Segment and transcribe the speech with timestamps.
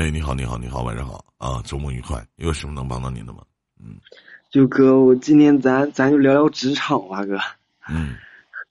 [0.00, 1.60] 哎，你好，你好，你好，晚上好啊！
[1.62, 3.40] 周末愉快，有什么能帮到您的吗？
[3.78, 3.98] 嗯，
[4.50, 7.38] 就哥，我今天咱咱就聊聊职场吧，哥。
[7.86, 8.14] 嗯，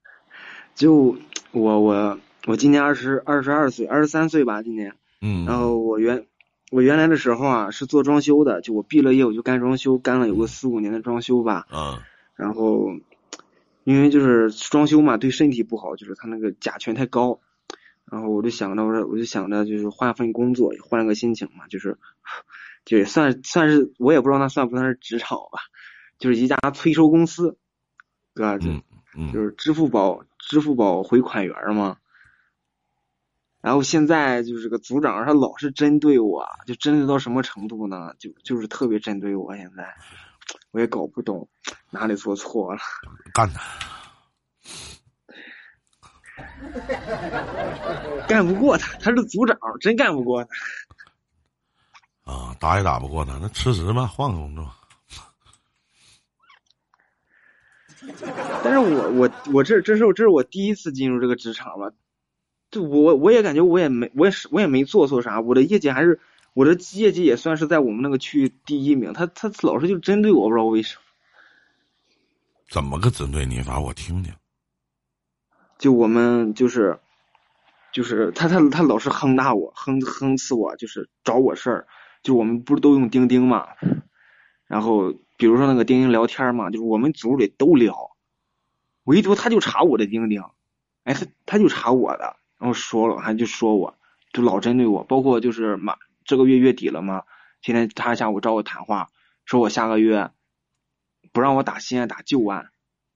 [0.74, 1.16] 就
[1.52, 4.96] 我我我今年二十二十二岁，二十三岁吧，今年。
[5.22, 5.46] 嗯。
[5.46, 6.26] 然后我原
[6.72, 11.68] 我原来的时候啊是做装修的，就我毕了业我就干装修，干了有个四五年的装修吧。
[11.72, 12.00] 嗯。
[12.34, 12.90] 然后，
[13.84, 17.40] 因为就是装修嘛，对身体不好，就是他那个甲醛太高。
[18.12, 22.00] 然后我就想着，我说我就想着，就是换份工作，换个心情嘛，就是，
[22.86, 25.60] 就也算算是，我也不知道那算不算是职场吧，
[26.18, 27.58] 就是一家催收公司，
[28.34, 28.58] 对吧？
[28.58, 28.70] 就
[29.34, 31.98] 就是支付宝支付宝回款员嘛。
[33.62, 38.14] 然后现在就是个组长，他老是针对我，就针对到什么程度呢？
[38.18, 39.94] 就就是特别针对我，现在
[40.72, 41.50] 我也搞不懂
[41.92, 42.80] 哪里做错了。
[43.34, 43.99] 干他！
[48.28, 50.50] 干不过他，他是组长，真干不过他。
[52.32, 54.72] 啊，打也打不过他，那辞职吧，换个工作。
[58.64, 61.92] 但是我我我这这是这是我第一次进入这个职场吧，
[62.72, 66.20] 就我我也感觉我也没我也是我也没做错啥，我的业绩还是
[66.54, 71.02] 我的业绩也算是在我们那个区域第一名，他他老是就针对我，不知道为什么。
[72.70, 73.80] 怎么个针对你法？
[73.80, 74.32] 我听听。
[75.80, 77.00] 就我们就是，
[77.94, 81.88] 就是他他他老是哼大我，哼哼刺我，就是找我事儿。
[82.22, 83.70] 就我们不是都用钉钉嘛，
[84.68, 88.12] 然后比如说那个钉钉聊天嘛，就是我们组里都聊，
[89.06, 90.44] 唯独他就查我的钉钉，
[91.06, 93.98] 哎他他就查我的，然后说了还就说我，
[94.34, 97.24] 就老针对我，包括就是嘛这个月月底了嘛，
[97.62, 99.08] 今天他下午找我谈话，
[99.46, 100.30] 说我下个月
[101.32, 102.70] 不让我打新案打旧案。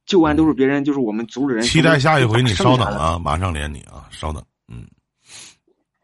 [0.05, 1.63] 旧案都是别人，就是我们组织人。
[1.63, 4.43] 期待下一回，你稍等啊，马上连你啊，稍等。
[4.67, 4.85] 嗯，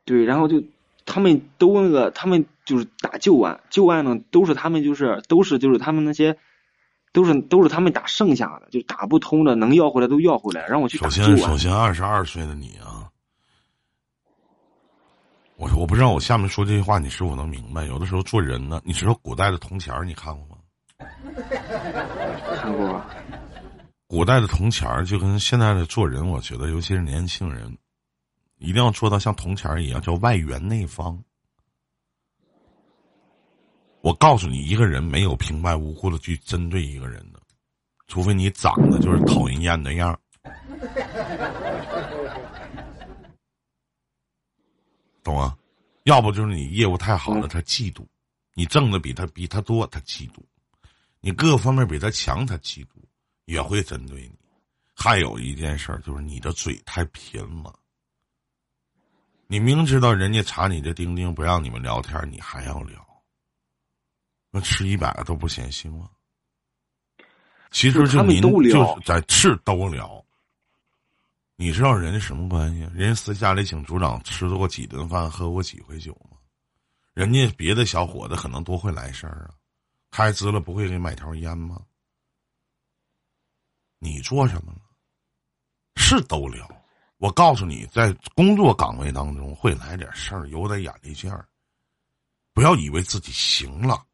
[0.06, 0.64] 对，然后就
[1.06, 6.38] 他们都那个，他们就是打旧案，旧案呢都是他们就是都是就是他们那些
[7.12, 13.10] 都是都是他们打剩下的，就打不通的能要回来都要回来，让我去打首先，首先二十二岁的你啊，
[15.58, 17.86] 我我不知道我下面说这些话你是否能明白？
[17.86, 20.56] 有的时候做人呢，你知道古代的铜钱你看过吗？
[22.56, 23.02] 看过。
[24.10, 27.78] 古代的铜钱儿就跟现在的做人，我觉得尤其是年轻人，
[28.58, 31.24] 一定要做到像铜钱儿一样，叫外圆内方。
[34.02, 37.40] 我告诉你，一个人没有平白无故的去针对一个人的，
[38.08, 40.20] 除非你长得就是讨人厌的样，
[45.22, 45.56] 懂吗？
[46.06, 48.04] 要不就是你业务太好了，他嫉妒；
[48.56, 50.42] 你挣的比他比他多，他嫉妒；
[51.22, 52.98] 你各个方面比他强，他嫉妒。
[53.50, 54.38] 也会针对你，
[54.94, 57.74] 还有一件事儿就是你的嘴太贫了。
[59.48, 63.04] 你明知道人家查你的钉钉不让你们聊天，你还要聊，
[64.52, 66.08] 那吃一百个都不嫌腥吗？
[67.72, 70.24] 其实就您就是在吃都聊。
[71.56, 72.82] 你知道人家什么关系？
[72.94, 76.38] 人家私下里请组长吃过几顿饭，喝过几回酒吗？
[77.16, 79.58] 人家别的小伙子可能多会来事儿啊，
[80.12, 81.82] 开支了不会给买条烟吗？
[84.00, 84.80] 你做什么了？
[85.96, 86.68] 是都聊。
[87.18, 91.46] 我告诉你，在工作岗位当中会来点事儿，有点眼力劲儿。
[92.54, 94.06] 不要以为自己行了，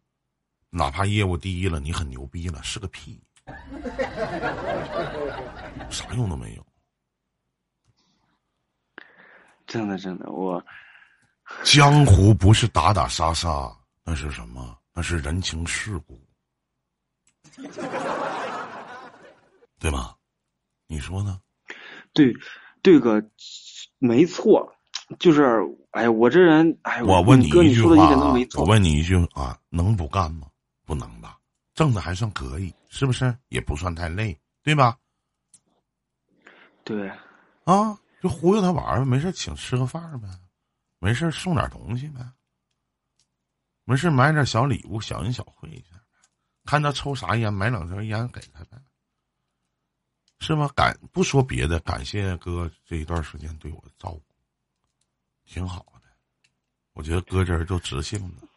[0.72, 3.24] 哪怕业务第一了，你很牛逼了，是个屁，
[5.90, 6.66] 啥用都没有。
[9.68, 10.64] 真的，真的，我
[11.64, 13.72] 江湖不是打打杀杀，
[14.04, 14.76] 那是什么？
[14.94, 16.20] 那是人情世故。
[19.86, 20.16] 对吧？
[20.88, 21.40] 你说呢？
[22.12, 22.34] 对，
[22.82, 23.24] 对个
[24.00, 24.68] 没错，
[25.20, 25.44] 就是
[25.92, 30.48] 哎，我这人哎，我问你一句话啊，我问你一句啊，能不干吗？
[30.86, 31.38] 不能吧，
[31.76, 33.38] 挣的还算可以，是不是？
[33.50, 34.98] 也不算太累，对吧？
[36.84, 37.08] 对，
[37.66, 40.28] 啊，就忽悠他玩儿，没事请吃个饭呗，
[40.98, 42.22] 没事送点东西呗，
[43.84, 46.02] 没事买点小礼物，小恩小惠一下，
[46.66, 48.82] 看他抽啥烟，买两条烟给他呗。
[50.46, 50.70] 是吗？
[50.76, 54.22] 感不说别的，感谢哥这一段时间对我的照顾，
[55.46, 56.08] 挺好的。
[56.94, 58.48] 我觉得哥这人就直性子。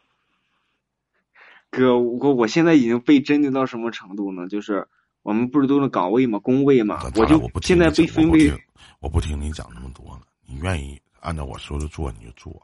[1.71, 4.47] 哥，我我现在已经被针对到什么程度呢？
[4.47, 4.87] 就是
[5.23, 8.53] 我们不是都是岗位嘛，工位嘛，我就现在被分为。
[8.99, 12.61] 我不听你讲那么多了，你愿意按照我说的做你就做，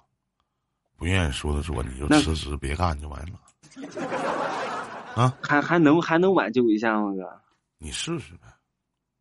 [0.98, 3.40] 不愿意说的做你就辞职别干就完了。
[5.18, 5.36] 啊？
[5.42, 7.42] 还还能还能挽救一下吗，哥？
[7.80, 8.48] 你试试呗。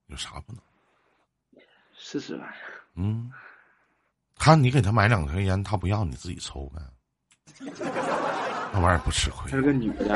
[0.07, 0.61] 有啥不能？
[1.97, 2.55] 试试吧。
[2.95, 3.31] 嗯，
[4.37, 6.83] 他你给他买两条烟，他不要，你自己抽呗。
[8.73, 10.15] 那玩意儿不吃亏她是个女的，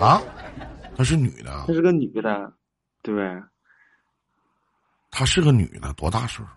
[0.00, 0.20] 啊？
[0.96, 2.52] 她是女的她，是个女的，
[3.02, 3.42] 对，
[5.10, 6.52] 她是个女的，多大岁数？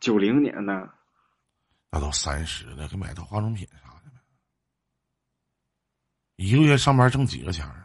[0.00, 0.94] 九零年的，
[1.90, 4.20] 那都三十了，给买套化妆品啥的呗。
[6.36, 7.84] 一个月上班挣几个钱儿啊？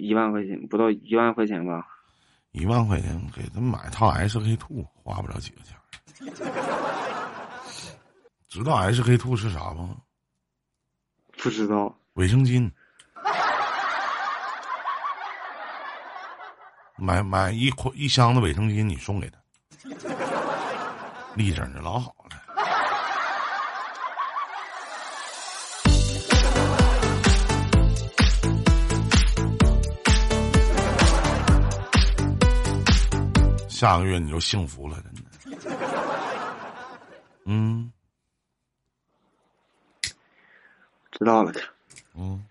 [0.00, 1.86] 一万块钱不到一万块钱吧？
[2.52, 5.76] 一万块钱给他买套 SK two，花不了几个钱。
[8.48, 9.96] 知道 SK two 是啥吗？
[11.42, 12.70] 不知道，卫生巾。
[16.96, 19.38] 买买一捆一箱子卫生巾，你送给他，
[21.34, 22.29] 立整的老好了。
[33.80, 35.22] 下个月你就幸福了，真的。
[37.46, 37.90] 嗯
[41.12, 41.50] 知道了。
[42.14, 42.44] 嗯，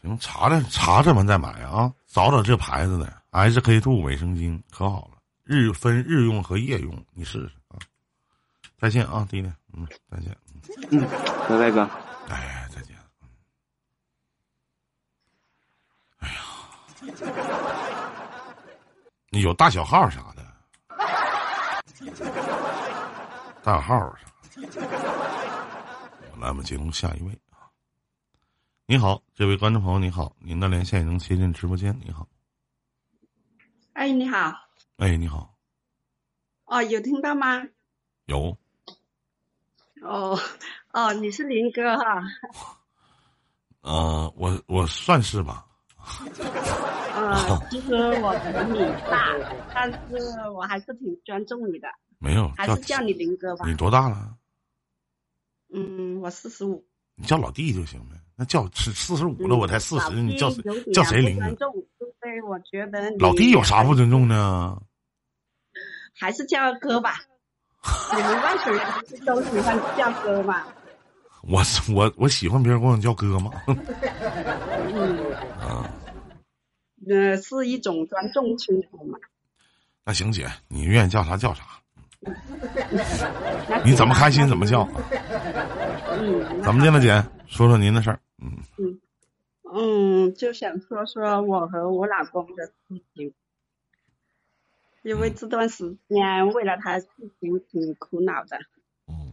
[0.00, 7.76] 行，查查查查完再买啊，找找这牌子的 SK two 卫生巾可好了，日分日用和夜用，你试试啊。
[8.78, 10.60] 再见啊，弟弟，嗯，再见，嗯
[10.90, 11.00] 嗯，
[11.48, 11.82] 拜拜哥。
[12.28, 12.96] 哎，再见。
[16.18, 16.40] 哎呀，
[17.02, 17.10] 你
[19.40, 20.42] 有大小号啥的？
[23.62, 24.26] 大小号啥？
[26.38, 27.70] 来，我们接通下一位啊。
[28.86, 31.98] 你好，这位观众朋友，你好，您的连线已经接进直播间。
[32.04, 32.28] 你好，
[33.94, 34.52] 哎，你好，
[34.98, 35.54] 哎，你好，
[36.64, 37.62] 哦，有听到吗？
[38.26, 38.56] 有，
[40.02, 40.38] 哦，
[40.92, 42.22] 哦，你是林哥哈，
[43.82, 45.64] 呃，我我算是吧，
[47.34, 49.28] 呃， 其实我比你大，
[49.74, 49.98] 但是
[50.50, 51.88] 我还是挺尊重你的，
[52.18, 53.74] 没有叫还是叫你林哥吧你。
[53.74, 54.36] 多大了？
[55.74, 56.84] 嗯，我四十五。
[57.14, 58.16] 你叫老弟就行呗。
[58.34, 60.50] 那叫四四十五了，嗯我才四十，你叫
[60.92, 61.56] 叫谁林哥尊？
[61.56, 61.74] 重，
[62.20, 64.82] 对，我觉得老弟有啥不尊重的？
[66.18, 67.16] 还是叫哥吧。
[68.16, 70.64] 你们外省人不是都喜欢叫哥吗？
[71.42, 71.60] 我
[71.92, 73.50] 我我喜欢别人管我叫哥吗？
[73.66, 75.90] 嗯，啊，
[77.08, 79.18] 呃，是一种尊重亲属嘛。
[80.04, 81.64] 那行姐，你愿意叫啥叫啥，
[83.84, 84.88] 你怎么开心怎么叫。
[86.62, 87.24] 怎么的了，姐？
[87.46, 88.20] 说说您的事儿。
[88.38, 89.00] 嗯
[89.74, 92.72] 嗯，就想说说我和我老公的事
[93.14, 93.32] 情，
[95.02, 97.06] 因为这段时间为了他事
[97.40, 98.58] 情挺苦恼的。
[99.06, 99.32] 嗯，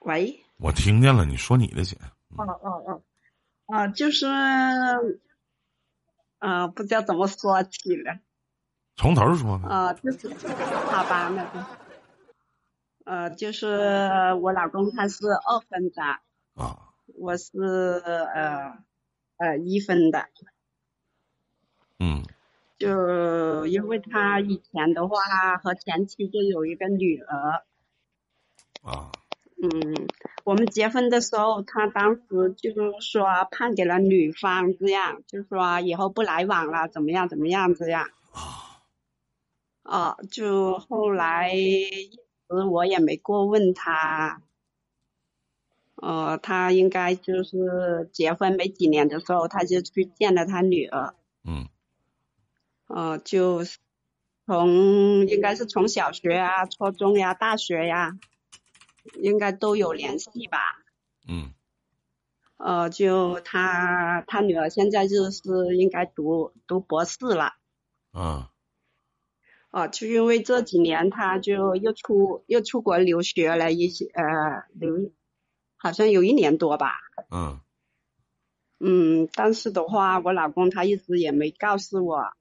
[0.00, 1.96] 喂，我听见了，你说你的姐。
[2.36, 3.02] 哦哦哦，
[3.66, 4.26] 啊，就是，
[6.38, 8.18] 啊，不知道怎么说起了，
[8.96, 9.68] 从头说呢。
[9.68, 11.66] 啊，就是，好吧，那个，
[13.04, 16.02] 呃，就是我老公他是二分的，
[16.54, 18.78] 啊，我是呃
[19.36, 20.28] 呃一分的。
[21.98, 22.24] 嗯。
[22.78, 27.62] 就因为他以前的话和前妻就有一个女儿，
[28.80, 29.12] 啊，
[29.62, 30.08] 嗯，
[30.44, 38.08] 我们结婚的时候，他当时就是说判给了女方，这样就说以后不来往了，怎么样怎么样这样。
[39.82, 42.10] 啊，就后来一
[42.48, 44.40] 直我也没过问他，
[45.96, 51.14] 呃，他应该就是结婚没几年的时候，他就去见了他女儿。
[51.44, 51.68] 嗯
[52.86, 53.62] 呃，就
[54.46, 58.18] 从应该是从小学啊、初中呀、大学呀，
[59.18, 60.58] 应该都有联系吧。
[61.28, 61.52] 嗯
[62.56, 67.54] 呃，就他他女儿现在就是应该读读博士了。
[68.12, 68.50] 啊
[69.70, 75.12] 哦、就因为这几年他就又出又出国留学了一些呃留，
[75.76, 76.92] 好像有一年多吧。
[77.30, 77.60] 嗯
[78.80, 82.32] 嗯，但是的话，我老公他一直也没告诉我。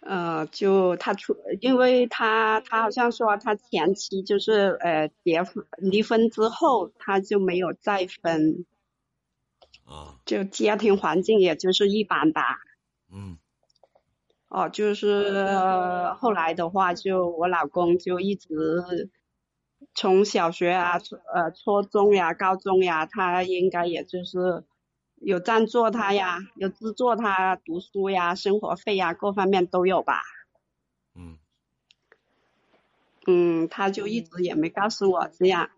[0.00, 8.64] 呃，就他出，因为他他好像说他前妻就是呃结婚离婚之后，他就没有再婚，
[9.84, 12.60] 啊就家庭环境也就是一般吧。
[13.12, 13.36] 嗯
[14.48, 19.08] 哦，就是、呃后来的话，就我老公就一直
[19.94, 20.98] 从小学啊、
[21.34, 24.64] 呃初中呀、高中呀，他应该也就是
[25.20, 30.22] 有赞助他呀，有资助他读书呀、生活费呀，各方面都有吧。
[31.14, 31.38] 嗯
[33.26, 35.70] 嗯，他就一直也没告诉我这样。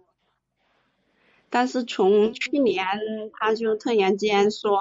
[1.50, 2.86] 但是从去年
[3.34, 4.78] 他就突然间说，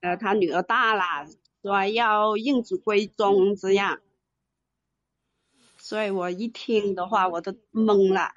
[0.00, 1.28] 呃，他女儿大了，
[1.62, 4.00] 说要认祖归宗这样，
[5.76, 8.32] 所以我一听的话我都懵了。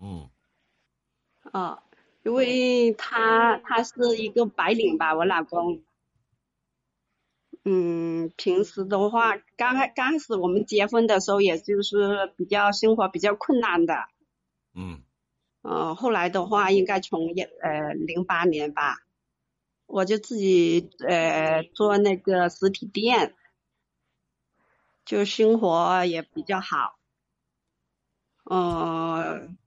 [0.00, 0.28] 嗯。
[1.52, 1.82] 哦，
[2.28, 5.80] 因为他他是一个白领吧，我老公。
[7.64, 13.94] 嗯，平时的话，刚开刚开始我们结婚的时候，也就是比较生活比较困难的。
[14.74, 15.02] 嗯。
[15.62, 18.98] 嗯，后来的话，应该从一呃零八年吧，
[19.86, 23.34] 我就自己呃做那个实体店，
[25.06, 26.98] 就生活也比较好。
[28.44, 29.57] 嗯，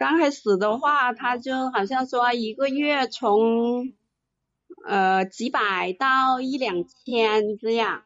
[0.00, 3.92] 刚开始的话，他就好像说一个月从。
[4.86, 8.04] 呃，几百到一两千这样，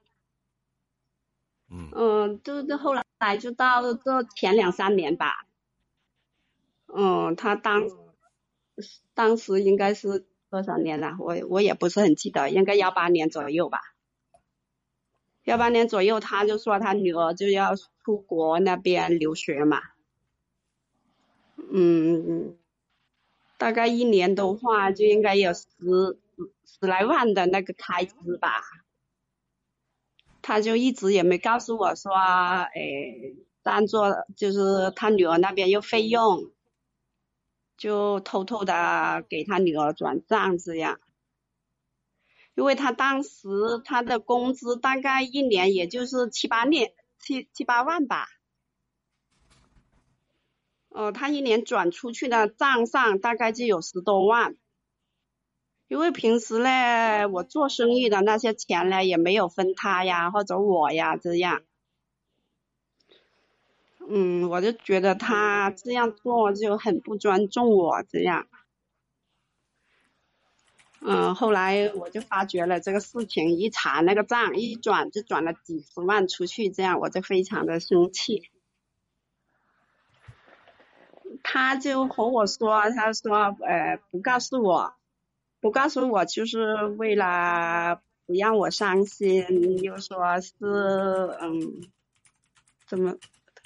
[1.70, 5.46] 嗯，嗯，就就后来就到这前两三年吧，
[6.92, 7.84] 嗯，他当
[9.12, 11.16] 当时应该是多少年了？
[11.20, 13.78] 我我也不是很记得，应该幺八年左右吧，
[15.44, 19.80] 幺八年左右他就说他女儿就要出国那边留学嘛，
[21.76, 22.56] 嗯，
[23.58, 25.66] 大概一年的话就应该有十。
[26.66, 28.60] 十来万的那个开支吧，
[30.42, 32.72] 他就一直也没告诉我说，哎，
[33.62, 36.50] 当做就是他女儿那边有费用，
[37.76, 40.98] 就偷偷的给他女儿转账这样，
[42.56, 43.46] 因为他当时
[43.84, 48.26] 他的工资大概一年也就是七八年七七八万吧，
[50.94, 54.54] 哦，他一年转出去的账上大概就有十多万。
[55.88, 61.62] 因为平时呢，我做生意的那些钱呢，也没有分他呀，或者我呀这样。
[64.08, 68.46] 嗯，我就觉得他这样做就很不尊重我这样。
[71.00, 78.48] 嗯，后来我就发觉了这个事情，一查那个账，一转就转了几十万出去，这样我就非常的生气。
[81.44, 84.96] 他就和我说，他说呃不告诉我。
[85.60, 90.52] 不告诉我，就是为了不让我伤心，又说是
[91.40, 91.80] 嗯，
[92.86, 93.16] 怎么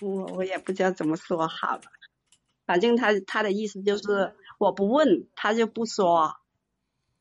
[0.00, 1.82] 我我也不知道怎么说好了。
[2.66, 6.36] 反正他他的意思就是我不问他就不说，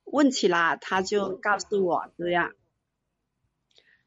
[0.03, 2.51] 问起来他就告诉我这样。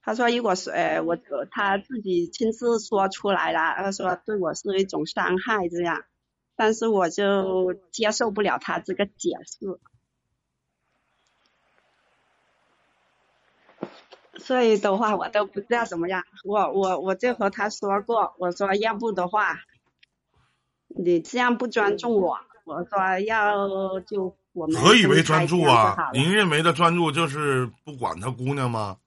[0.02, 1.18] 他说如果是呃我
[1.50, 6.04] 他自己亲自说出来了，他说对我是一种伤害这样，
[6.60, 9.80] 但是我就接受不了他这个解释。
[14.36, 16.22] 所以的话，我都不知道怎么样。
[16.44, 19.60] 我我我就和他说过，我说要不的话，
[20.88, 22.36] 你这样不尊重我。
[22.64, 26.10] 我说要就我们何以为专注啊？
[26.12, 28.98] 您认为的专注就是不管他姑娘吗？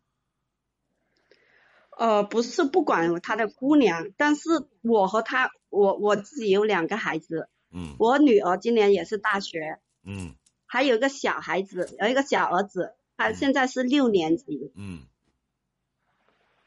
[1.99, 4.49] 呃，不是不管他的姑娘，但是
[4.81, 7.49] 我和他，我我自己有两个孩子。
[7.71, 7.95] 嗯。
[7.99, 9.79] 我女儿今年也是大学。
[10.03, 10.35] 嗯。
[10.65, 14.71] 还有一个小孩子，有一个小儿子，他现在是六年级。
[14.75, 15.03] 嗯。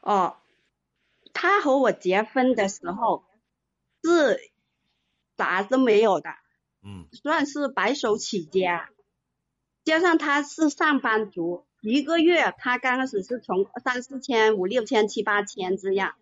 [0.01, 0.37] 哦，
[1.33, 3.25] 他和我结婚的时候
[4.03, 4.39] 是
[5.37, 6.29] 啥都没有的，
[6.81, 8.89] 嗯，算是白手起家。
[9.83, 16.15] 加上他是上班族，一个月他刚开始是从三四千、五六千、七八千这样，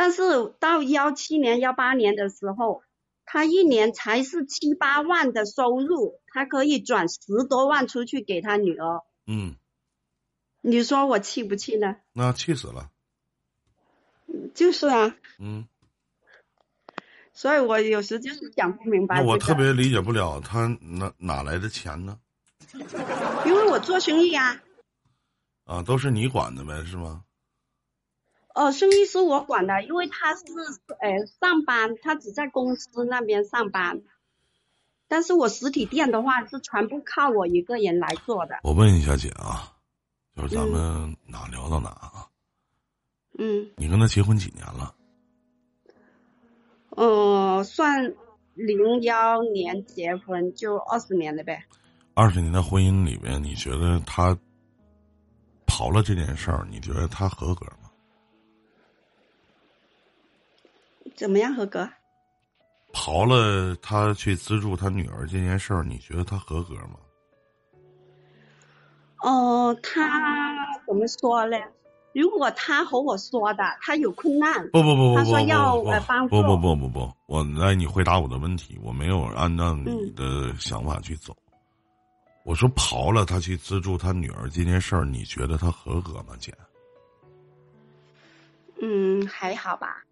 [0.00, 2.82] 但是到幺七年、幺八年的时候，
[3.26, 9.02] 他一年才是七八万的收入，他可以转十多万出去给他女儿。
[9.26, 9.56] 嗯。
[10.62, 11.96] 你说我气不气呢？
[12.14, 12.88] 那气死了。
[14.54, 15.14] 就是啊。
[15.38, 15.68] 嗯。
[17.34, 19.20] 所以我有时就是想不明白。
[19.20, 22.18] 那我特别理解不了他哪哪来的钱呢？
[23.44, 24.62] 因为我做生意啊。
[25.64, 27.22] 啊，都是你管的呗，是吗？
[28.54, 30.42] 哦，生意是我管的，因为他是
[31.00, 34.02] 呃上班，他只在公司那边上班。
[35.08, 38.60] 但是我实体店的话是全部靠我一个人来做的。
[38.62, 39.76] 我问一下姐啊。
[40.36, 42.28] 就是咱们哪聊到哪啊？
[43.36, 43.70] 嗯。
[43.76, 44.94] 你跟他结婚几年了？
[46.96, 48.14] 嗯，算
[48.54, 51.64] 零幺年结婚，就二十年了呗。
[52.14, 54.38] 二十年的婚姻里面，你觉得他
[55.66, 57.79] 跑了这件事儿，你觉得他合格吗？
[61.20, 61.86] 怎么样合格？
[62.94, 66.96] 刨了他去资助他女儿这件事儿，你觉得他合格吗？
[69.18, 71.58] 哦，他怎么说呢？
[72.14, 81.36] 如果他和我说的，他有困难，不不不不他说要帮助，不不不不不，我来你回答我的问题，我没有按照你的想法去走，
[82.44, 86.52] 我我说刨了他去资助他女儿这件事儿，你觉得他合格吗，姐？
[88.80, 90.02] 嗯，还好吧。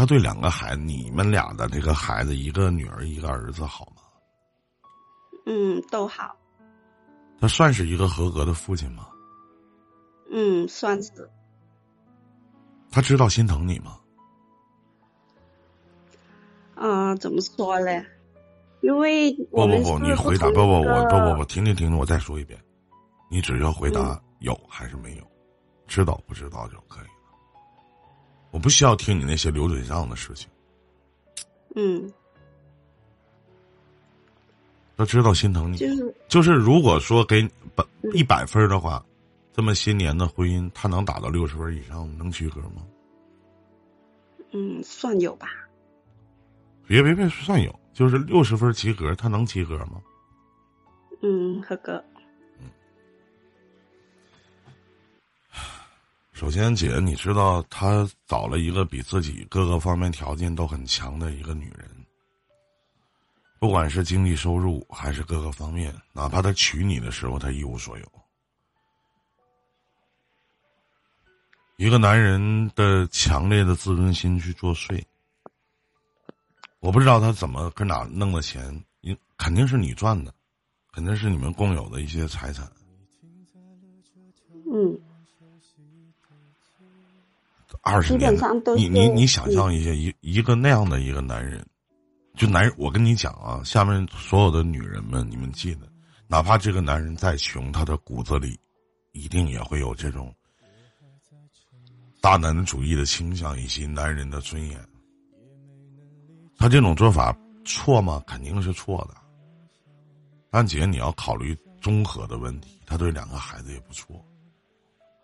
[0.00, 4.00] 他对两个孩子，你们俩的这个孩子，一个女儿，一个儿子，好吗？
[5.44, 6.34] 嗯，都好。
[7.38, 9.08] 他算是一个合格的父亲吗？
[10.30, 11.28] 嗯，算是。
[12.90, 13.98] 他知道心疼你吗？
[16.76, 18.02] 嗯，怎么说嘞？
[18.80, 22.58] 因为不不不，你回答不不我不不不，停停停停，我再说一遍，
[23.30, 25.30] 你只要回答有还是没有，
[25.86, 27.19] 知道不知道就可以了。
[28.50, 30.48] 我不需要听你那些流水账的事情。
[31.74, 32.12] 嗯。
[34.96, 37.42] 他知道心疼你，就是就是，如果说给
[37.74, 39.02] 百一百分的话，
[39.50, 42.86] 这么些年的婚姻，他能达到六十分以上，能及格吗？
[44.52, 45.48] 嗯，算有吧。
[46.86, 50.02] 别别别，算有，就是六十分及格，他能及格吗？
[51.22, 52.04] 嗯，合格。
[56.40, 61.86] 首先，姐，你知道他找了一个比自己各个方面条件都很强的一个女人。
[63.58, 68.12] 不管是经济收入还是各个方面，哪怕他娶你的时候他一无所有，
[71.76, 74.98] 一个男人的强烈的自尊心去作祟，
[76.78, 80.32] 我不知道他怎么跟哪弄的钱，应肯定是你赚的，
[80.90, 82.66] 肯定是你们共有的一些财产。
[84.72, 84.98] 嗯，
[87.82, 88.34] 二十年，
[88.76, 91.64] 你你你想象一下，一一个那样的一个男人。
[92.36, 95.90] 就男人，我跟你讲啊，下面所有的女人们，你们记得，
[96.26, 98.58] 哪怕这个男人再穷，他的骨子里，
[99.12, 100.32] 一定也会有这种
[102.20, 104.78] 大男子主义的倾向以及男人的尊严。
[106.56, 108.22] 他这种做法错吗？
[108.26, 109.14] 肯定是错的。
[110.50, 114.24] 但姐，你要考虑综合的问题，他对两个孩子也不错，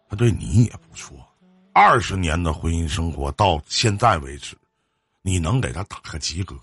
[0.08, 1.16] 他对你也不错。
[1.78, 4.56] 二十年的婚姻生活到现在为止，
[5.20, 6.56] 你能给他打个及格？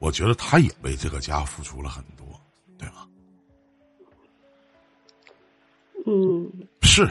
[0.00, 2.26] 我觉得他也为这个家付出了很多，
[2.76, 3.08] 对吗？
[6.06, 6.50] 嗯，
[6.82, 7.08] 是，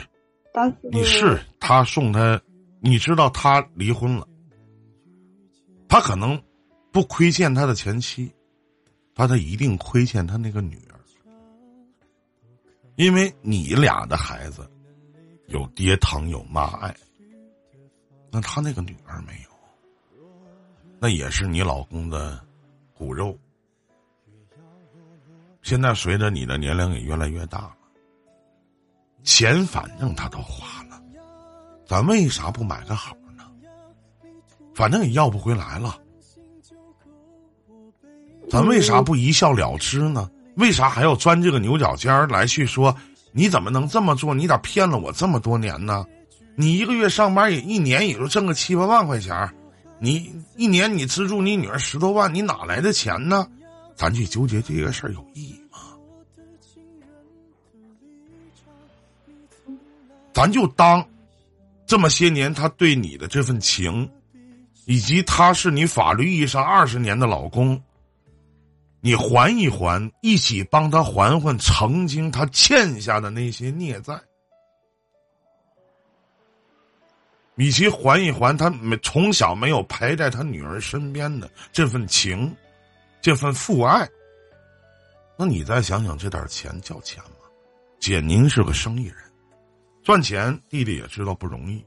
[0.52, 2.38] 但是你是他送他，
[2.80, 4.28] 你知道他离婚了，
[5.88, 6.38] 他可能
[6.92, 8.30] 不亏欠他的前妻，
[9.14, 11.00] 但他一定亏欠他那个女儿，
[12.96, 14.70] 因为你俩的孩子
[15.48, 16.94] 有爹疼有妈爱，
[18.30, 19.50] 那他那个女儿没有，
[20.98, 22.42] 那也是你老公的。
[22.94, 23.38] 骨肉，
[25.62, 27.76] 现在随着你的年龄也越来越大了，
[29.22, 31.00] 钱反正他都花了，
[31.86, 33.48] 咱为啥不买个好呢？
[34.74, 35.96] 反正也要不回来了，
[38.50, 40.28] 咱为啥不一笑了之呢？
[40.56, 42.92] 为啥还要钻这个牛角尖儿来去说？
[43.32, 44.34] 你怎么能这么做？
[44.34, 46.04] 你咋骗了我这么多年呢？
[46.54, 49.48] 你一个月上班也一年也就挣个七八万块钱
[50.00, 53.46] 你一年你资助你女儿十多万，你哪来的钱呢？
[53.94, 55.78] 咱去纠结这个事儿有意义吗？
[60.32, 61.04] 咱就当
[61.84, 64.08] 这么些年他对你的这份情，
[64.84, 67.80] 以及他是你法律意义上二十年的老公，
[69.00, 74.20] 你还一还，一起帮他还还曾经他欠下的那些孽债。
[77.56, 82.54] 与其还一还他没从小没有陪在他女儿身边的这份情，
[83.20, 84.08] 这份父爱，
[85.36, 87.30] 那你再想想这点钱叫钱吗？
[87.98, 89.16] 姐，您是个生意人，
[90.04, 91.84] 赚钱弟弟也知道不容易，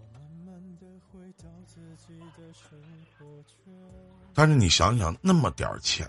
[4.34, 6.06] 但是你想想那么点钱，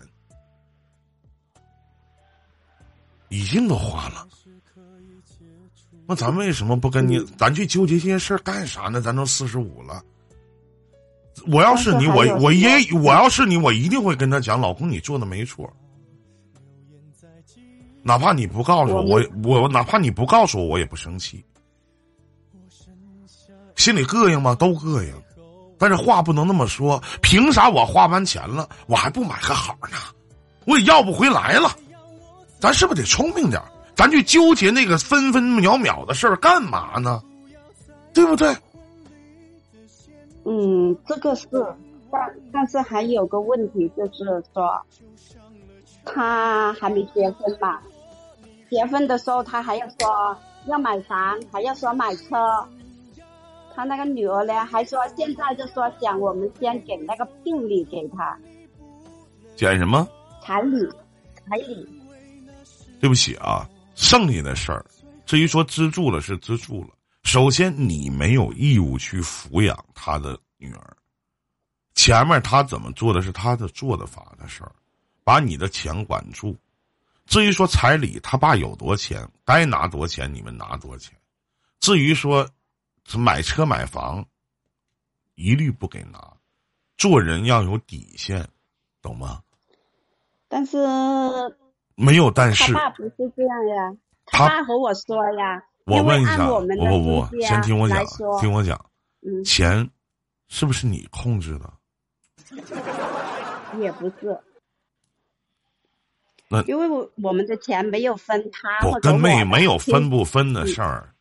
[3.32, 4.28] 已经都花了。
[6.06, 7.18] 那咱为什么不跟你？
[7.38, 9.00] 咱去纠结这些事儿干啥呢？
[9.00, 10.02] 咱都四十五了。
[11.46, 15.72] 我要是你，我我也我要是你，我一定会跟他讲，老公，你做的没错。
[18.02, 19.02] 哪怕你不告诉我，
[19.42, 21.42] 我我哪怕你不告诉我，我也不生气。
[23.76, 24.54] 心里膈应吗？
[24.54, 25.14] 都膈应。
[25.78, 27.02] 但是话不能那么说。
[27.22, 29.96] 凭啥我花完钱了，我还不买个好呢？
[30.66, 31.74] 我也要不回来了。
[32.62, 33.60] 咱是不是得聪明点
[33.96, 37.20] 咱去纠结那个分分秒秒的事儿干嘛呢？
[38.14, 38.56] 对不对？
[40.44, 41.48] 嗯，这个是，
[42.12, 44.80] 但但是还有个问题，就是说，
[46.04, 47.80] 他还没结婚嘛，
[48.70, 52.64] 结婚的时候他还要说要买房，还要说买车，
[53.74, 58.38] 他那个女儿呢，还说现在就说想我们先给那个聘礼给他，
[59.56, 60.06] 减什么？
[60.40, 60.88] 彩礼，
[61.48, 61.88] 彩礼。
[63.02, 64.86] 对不起啊，剩下的事儿，
[65.26, 66.90] 至于说资助了是资助了。
[67.24, 70.96] 首先，你没有义务去抚养他的女儿。
[71.96, 74.70] 前面他怎么做的是他的做的法的事儿，
[75.24, 76.56] 把你的钱管住。
[77.26, 81.12] 至于说彩礼，他爸有多钱，该拿多钱，你们拿多钱。
[81.80, 82.48] 至于说
[83.16, 84.24] 买车买房，
[85.34, 86.32] 一律不给拿。
[86.96, 88.48] 做人要有底线，
[89.00, 89.42] 懂吗？
[90.46, 90.78] 但是
[91.94, 93.96] 没有但是，他爸不是这样呀。
[94.24, 98.04] 他爸和我说呀，我问一下，不不不，先听我讲，
[98.40, 98.78] 听我讲。
[99.20, 99.88] 嗯，钱
[100.48, 101.72] 是不是你控制的？
[103.80, 104.38] 也不是。
[106.48, 111.14] 那因为我我们的钱没有分他我跟妹没有分不分的事儿，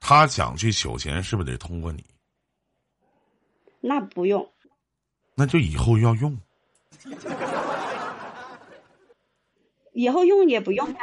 [0.00, 2.04] 他想去取钱是不是得通过你？
[3.80, 4.48] 那不用。
[5.34, 6.38] 那就以后要用。
[9.94, 10.98] 以后用也不用呀，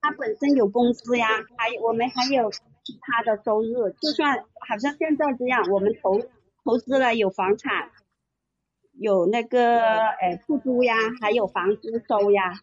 [0.00, 1.26] 他本身有工资呀，
[1.56, 6.20] 还我们还有其他的收入，就算好像现在这样，我们投
[6.62, 7.90] 投资了有房产，
[8.92, 12.60] 有那个呃付租呀，还有房租收呀。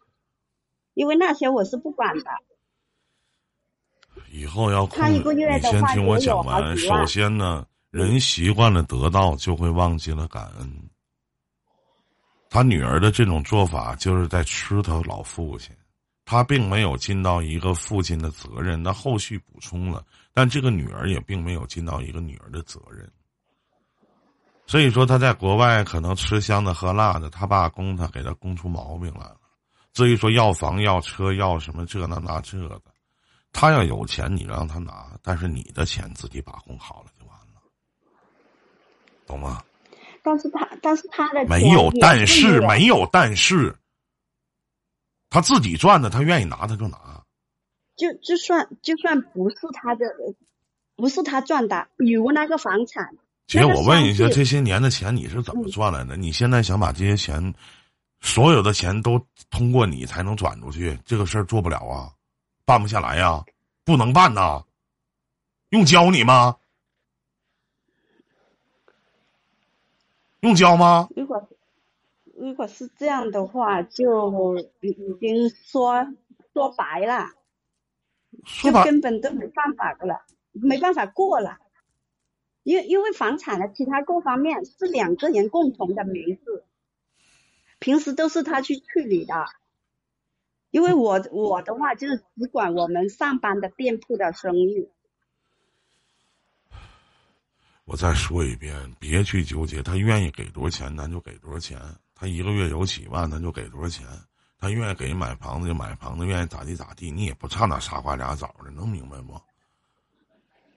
[0.94, 2.26] 因为那些我是不管的。
[4.32, 6.78] 以后要他一个月你先听我讲完。
[6.78, 10.91] 首先呢，人习惯了得到，就会忘记了感恩。
[12.52, 15.74] 他女儿的这种做法，就是在吃他老父亲。
[16.26, 23.10] 他并没有尽到一个父亲的责任，那后续补充了，但这个女儿也并没有尽到一个女儿的责任。
[24.68, 29.38] 所以说，他在国外可能吃香的喝辣的，他爸供他，给他供出毛病来了。
[29.94, 32.82] 至于说要房要车要什么这那那这的，
[33.54, 37.62] 他要有钱你让他拿，但是你的钱自己把控好了就完了，
[39.26, 39.64] 懂吗？
[40.24, 43.76] 但是他但是他的没有但是没有但是，
[45.30, 47.24] 他自己赚的，他愿意拿他就拿。
[47.96, 50.06] 就就算就算不是他的，
[50.96, 53.16] 不是他赚的，比如那个房产。
[53.48, 56.16] 姐，我问一下，这些年的钱你是怎么赚来的？
[56.16, 57.54] 你现在想把这些钱？
[58.24, 62.14] 所有的钱都通过你才能转出去，这个事儿做不了啊，
[62.66, 63.44] 办不下来呀，
[63.84, 64.64] 不能办呐。
[65.70, 66.56] 用教你吗？
[70.42, 71.08] 用交吗？
[71.16, 71.50] 如果
[72.36, 76.08] 如果是这样的话，就已经说
[76.54, 77.30] 说白了，
[78.62, 81.58] 就根本都没办法了，没办法过了。
[82.64, 86.66] 因为因为房产的其他各方面是两个人共同的名字。
[87.80, 89.34] 平时都是他去处理的，
[90.70, 94.88] 因为我我的话就是只管我们上班的店铺的生意。
[97.92, 101.78] 我再说一遍，别去纠结，他愿意给多少钱，咱就给多少钱。
[102.16, 104.08] 他一个月有几万，咱就给多少钱。
[104.58, 109.42] 他愿意给人买房子就买房子，愿意咋地咋地，你也不差那仨瓜俩枣的，能明白不？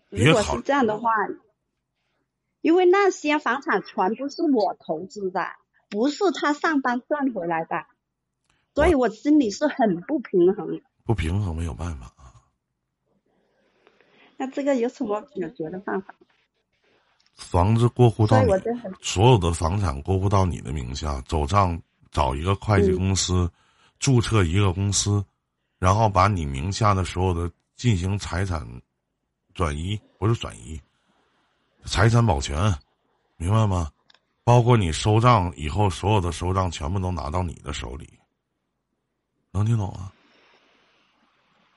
[0.08, 1.08] 如果是这样的话，
[2.62, 5.46] 因为那些房产全部是我投资的。
[5.90, 7.86] 不是他上班赚回来的，
[8.74, 10.80] 所以我心里是很不平衡。
[11.04, 12.42] 不平衡没有办法啊。
[14.36, 16.16] 那这个有什么解决的办法？
[17.34, 23.50] 房子过户到你，很所有的房产过户到你的名下，走账找一个会计公司，
[23.98, 25.24] 注册一个公司，
[25.78, 28.66] 然后把你名下的所有的进行财产
[29.52, 30.80] 转移，不是转移，
[31.84, 32.56] 财产保全，
[33.36, 33.90] 明白吗？
[34.44, 38.08] 包括你收账以后，所有的收账全部都拿到你的手里，
[39.50, 40.12] 能听懂吗？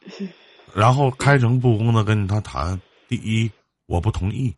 [0.76, 3.50] 然后开诚布公的跟他谈，第一，
[3.88, 4.56] 我不同意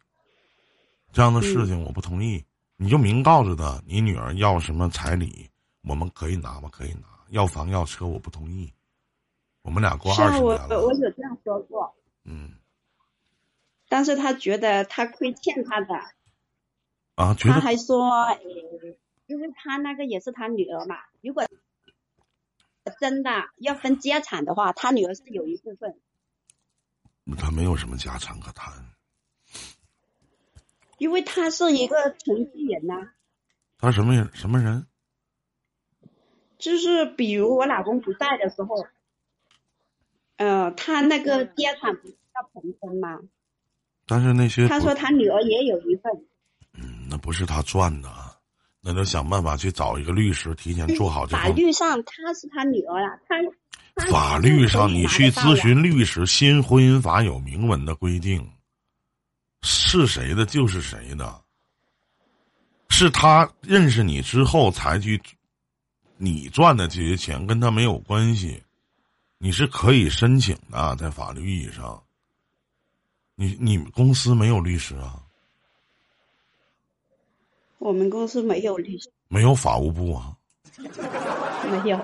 [1.11, 2.43] 这样的事情，我不同意，
[2.77, 5.49] 你就明告诉他，你女儿要什么彩礼，
[5.83, 6.69] 我们可以拿吗？
[6.71, 8.73] 可以拿，要房要车，我不同意。
[9.61, 10.67] 我们俩过二十年了。
[10.69, 11.93] 我我有这样说过。
[12.23, 12.53] 嗯。
[13.87, 15.95] 但是他觉得他亏欠他的。
[17.15, 18.37] 啊，他还说，
[19.25, 21.43] 因为他那个也是他女儿嘛，如果
[22.99, 25.99] 真的要分家产的话，他女儿是有一部分。
[27.37, 28.73] 他没有什么家产可谈，
[30.99, 32.93] 因为他是一个程序员呐。
[33.79, 34.29] 他什么人？
[34.33, 34.85] 什么人？
[36.59, 38.85] 就是比如我老公不在的时候，
[40.35, 43.19] 呃，他那个家产不是要平分吗？
[44.05, 46.11] 但是那些他说他女儿也有一份。
[46.73, 48.09] 嗯，那不是他赚的，
[48.81, 53.19] 那就想办法去找一个律师，提前做好这法律上他是他女儿啊，
[53.95, 58.51] 他法律上你去咨询律师，新婚姻法有明文的规定，
[59.61, 61.41] 是谁的就是谁的，
[62.89, 65.21] 是他认识你之后才去，
[66.17, 68.63] 你赚的这些钱跟他没有关系，
[69.37, 72.01] 你是可以申请的，在法律意义上。
[73.35, 75.23] 你你们公司没有律师啊？
[77.77, 80.35] 我们公司没有律师，没有法务部啊？
[80.77, 81.97] 没有。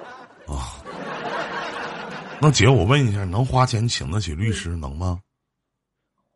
[0.48, 0.80] 啊，
[2.40, 5.20] 那姐，我问一下，能花钱请得起律师能吗？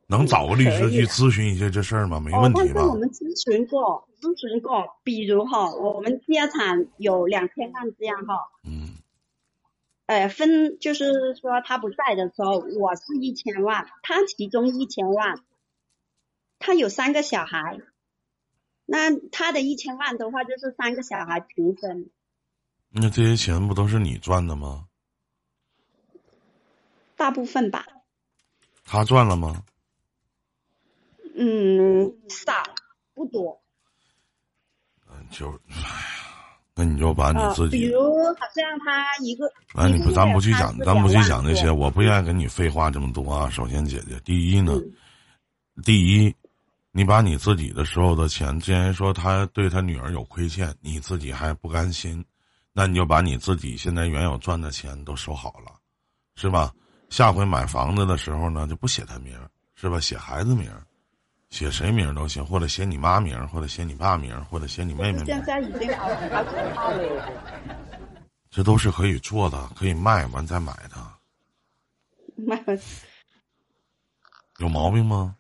[0.10, 2.20] 能找个律师去咨询一下这事儿吗？
[2.20, 2.72] 没问题吧？
[2.74, 8.50] 但是我们咨询过，咨询过，比如哈，我们家产有两千万这样哈。
[8.64, 8.96] 嗯。
[10.08, 15.44] 呃，分就是说他不在的时候，我是一千万，他其中一千万，
[16.58, 17.80] 他有三个小孩，
[18.88, 22.10] 那他的一千万的话就是三个小孩平分。
[22.90, 24.88] 那这些钱不都是你赚的吗？
[27.16, 27.86] 大部分吧。
[28.84, 29.64] 他赚了吗？
[31.40, 32.52] 嗯，少
[33.14, 33.58] 不多。
[35.10, 35.88] 嗯，就哎呀，
[36.76, 38.02] 那你就把你自己，比如
[38.34, 43.50] 好像他一个，那你不，咱不去讲，咱不去讲那些，我不愿意跟你废话这么多啊。
[43.50, 44.74] 首先，姐姐，第一呢，
[45.86, 46.36] 第一，
[46.92, 52.24] 你把你自己的所有的钱，既然说他对他女儿有亏欠，你自己还不甘心。
[52.74, 55.72] 那你就把你自己现在原有赚的钱都收好了，
[56.36, 56.72] 是吧？
[57.10, 60.00] 下回买房子的时候呢，就不写他名儿，是吧？
[60.00, 60.86] 写孩子名儿，
[61.50, 65.44] 写谁名儿都行，或者写你妈名儿，或者写你爸名儿，或者写你妹妹名。
[68.52, 70.96] 这都是可以做的，可以卖完再买的。
[72.36, 72.80] 卖完。
[74.60, 75.36] 有毛病吗？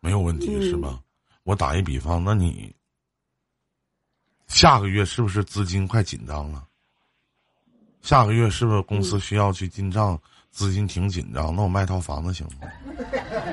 [0.00, 1.00] 没有问题是吧？
[1.44, 2.74] 我打一比方，那你。
[4.46, 6.66] 下个月是不是资金快紧张了？
[8.02, 11.54] 下个月是不是公司需要去进账，资金挺紧张？
[11.54, 12.68] 那我卖套房子行吗？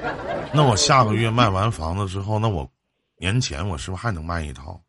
[0.54, 2.70] 那我下个月卖完房子之后，那我
[3.18, 4.82] 年前我是不是还能卖一套？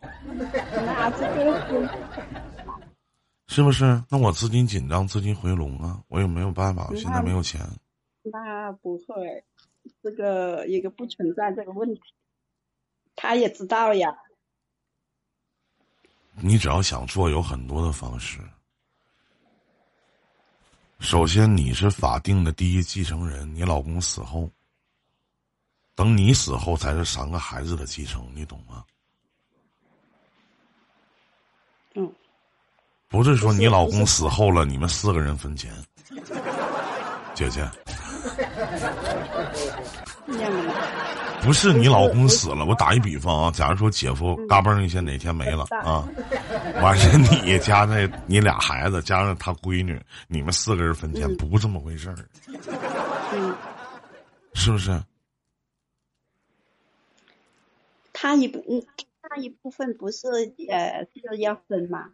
[3.48, 4.02] 是不是？
[4.08, 7.60] 那我资金紧张，资金回笼啊，我也没有办法，现在没有钱。
[8.22, 9.44] 那不会，
[10.02, 12.00] 这个一个不存在这个问题，
[13.16, 14.14] 他也知道呀。
[16.42, 18.38] 你只要想做，有很多的方式。
[21.00, 24.48] 首先，你是法定的第一继承人，你老公死后，
[25.94, 28.84] 等你死后才是三个孩子的继承，你懂吗？
[31.94, 32.12] 嗯。
[33.08, 35.72] 不是说你老公死后了，你们四个人分钱，
[37.34, 37.68] 姐姐。
[41.42, 46.06] 不是你老公死了，我打一比方啊，假如说姐夫嘎嘣一下哪天没了啊，
[46.82, 52.16] 完事你加上你俩孩子加上他闺女，你们四个人分钱，不这么回事儿，
[54.54, 55.02] 是不是？
[58.12, 58.84] 他一部
[59.22, 60.28] 他一部分不是
[60.68, 62.04] 呃是要分吗？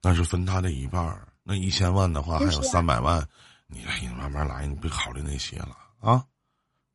[0.00, 3.20] 那是分他的一半儿，那一千万的话还有三百万，
[3.66, 6.24] 你你慢慢来，你别考虑那些了啊。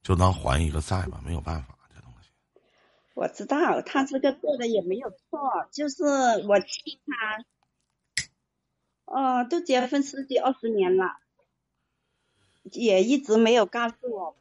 [0.04, 2.30] 就当还一个债吧，没有办法，这东西。
[3.14, 5.40] 我知道他这个做的也没有错，
[5.72, 7.46] 就是我亲他，
[9.06, 11.06] 哦，都结婚十几二十年了，
[12.64, 14.36] 也一直没有告诉我。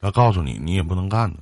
[0.00, 1.38] 他告诉你，你也不能干呢。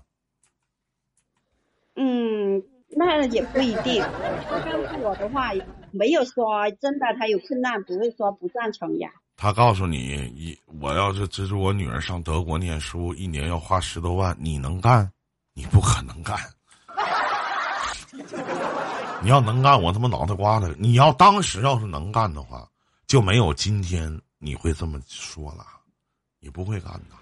[1.94, 4.03] 嗯，那也不一定。
[4.03, 5.53] 他告诉我的话，
[5.90, 9.11] 没有说真的他有困难，不会说不赞成呀。
[9.37, 9.99] 他告诉你，
[10.35, 15.11] 一我要是资助我女儿上德国念书，一年要花十多万，你能干？
[15.53, 16.38] 你不可能干。
[19.23, 20.75] 你要能干，我他妈脑袋瓜子。
[20.79, 22.68] 你要当时要是能干的话，
[23.07, 25.66] 就没有今天你会这么说了，
[26.40, 27.16] 你不会干的。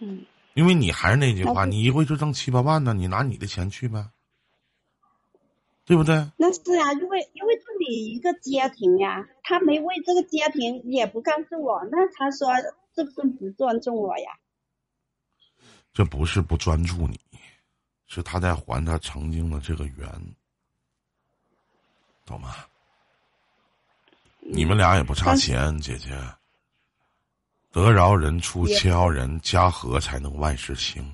[0.00, 0.24] 嗯。
[0.54, 4.04] 因为你还是那句话，你一个月就挣七八万呢，你拿你的钱去呗。
[5.86, 6.14] 对不对？
[6.36, 12.48] 那是啊，因为因为这里一个家庭呀，他没为这个家庭也不告诉我，那他说
[12.94, 14.30] 是不是不尊重我呀？
[15.92, 17.20] 这不是不专注你，
[18.06, 20.08] 是他在还他曾经的这个缘，
[22.24, 22.54] 懂吗？
[24.40, 26.18] 你们俩也不差钱，姐姐。
[27.70, 31.04] 得饶人处且饶人，家和才能万事兴，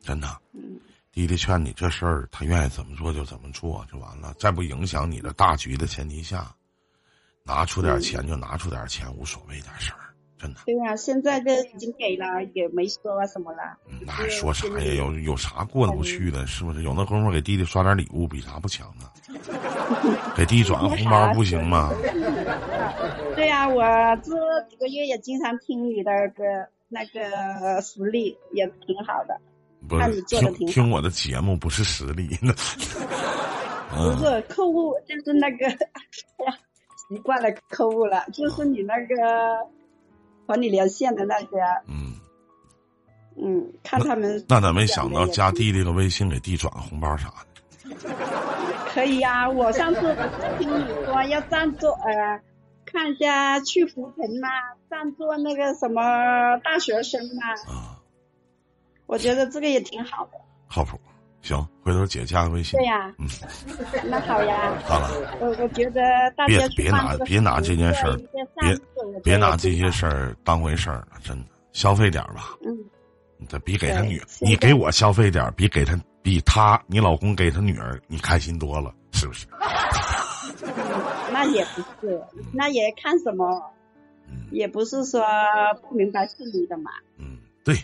[0.00, 0.28] 真的。
[0.52, 0.78] 嗯。
[1.18, 6.54] 弟弟劝你这事儿，他愿意怎么做就怎么做就完了，在不影响你的大局的前提下，
[7.42, 10.60] 拿出点钱就拿出点钱，无所谓点事儿，真的。
[10.64, 13.76] 对呀，现在这已经给了，也没说什么了。
[14.06, 14.94] 那还说啥呀？
[14.94, 16.46] 有有啥过得不去的？
[16.46, 16.84] 是不是？
[16.84, 19.10] 有那功夫给弟弟刷点礼物，比啥不强啊？
[20.38, 21.90] 给弟弟转个红包不行吗？
[23.34, 23.82] 对呀，我
[24.22, 26.44] 这几个月也经常听你的歌，
[26.88, 29.40] 那个福利也挺好的。
[29.86, 32.28] 不是听听我的节目不是实力，
[33.90, 36.02] 不是客户就是那个，哎
[36.46, 36.52] 呀，
[37.08, 39.14] 习惯了客户了，就是你那个
[40.46, 41.46] 和你连线的那些，
[41.86, 42.12] 嗯，
[43.36, 48.08] 嗯，看他们那咋没想到加弟弟的微信给弟转个红包啥的？
[48.90, 50.00] 可以呀、我上次
[50.58, 52.40] 听你说要赞助呃，
[52.84, 54.48] 看一下去福城嘛，
[54.90, 56.02] 赞助那个什么
[56.64, 57.97] 大学生嘛，啊，
[59.08, 60.38] 我觉得这个也挺好的。
[60.70, 60.96] 靠谱。
[61.40, 62.86] 行，回头姐加个微信对。
[62.86, 63.26] 呀、嗯，
[64.10, 65.08] 那好呀， 好了，
[65.40, 66.00] 我我觉得
[66.36, 72.56] 大别家别别拿别拿这件事儿一个善事我觉得别拿这些事儿当回事儿了，真的，消费点儿吧。
[72.66, 72.76] 嗯，
[73.38, 79.46] 你这比给他女，你给我消费点儿，比给他比他你老公给他女儿，你开心多了，是不是？
[81.32, 82.20] 那也不是，
[82.52, 83.62] 那也看什么，
[84.28, 85.22] 嗯也不是说
[85.88, 86.90] 不明白事理的嘛。
[87.16, 87.76] 嗯，对。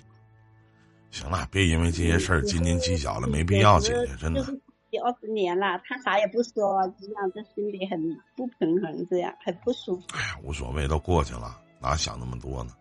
[1.15, 4.47] 行了，别因为这些事儿斤斤计较了，没必要，姐姐，真的就。
[4.47, 8.01] 是第二十年了，他啥也不说，这样这心里很
[8.37, 10.03] 不平衡，这样很不舒服。
[10.13, 12.73] 哎呀，无所谓，都过去了，哪想那么多呢？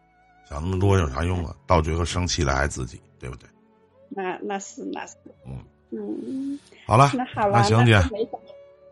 [0.49, 1.55] 想那么多有啥用啊？
[1.67, 3.47] 到最后生气了还自己，对不对？
[4.09, 5.15] 那那是那是，
[5.45, 7.99] 嗯，嗯，好了，那好了，那行姐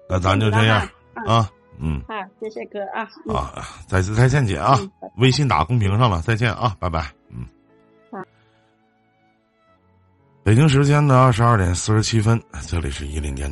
[0.09, 0.79] 那咱就这样
[1.13, 4.79] 啊啊，嗯好，谢谢哥啊，嗯啊，再次再见，姐啊
[5.17, 7.60] 微信打公屏上了，再见啊，拜拜，嗯好。
[10.43, 13.49] 北京时间的二十二点四十七分，这里是一零电。